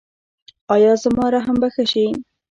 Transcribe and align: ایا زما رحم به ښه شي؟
ایا 0.73 0.91
زما 1.03 1.25
رحم 1.35 1.55
به 1.61 1.67
ښه 1.73 1.83
شي؟ 1.91 2.05